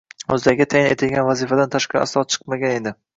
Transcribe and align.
O'zlariga 0.35 0.65
tayin 0.73 0.87
etilgan 0.93 1.27
vazifadan 1.27 1.71
tashqari 1.75 2.01
aslo 2.07 2.25
chiqmagan 2.35 2.75
edi. 2.79 2.95